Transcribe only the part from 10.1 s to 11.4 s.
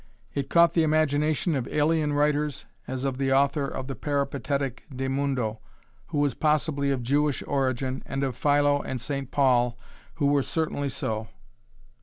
who were certainly so.